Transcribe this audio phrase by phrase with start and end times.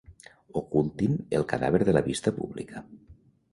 [0.61, 2.85] Ocultin el cadàver de la vista pública.